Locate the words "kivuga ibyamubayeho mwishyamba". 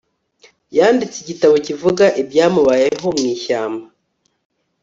1.67-3.85